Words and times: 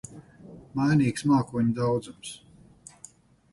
Mainīgs 0.79 1.27
mākoņu 1.33 1.71
daudzums. 1.81 2.35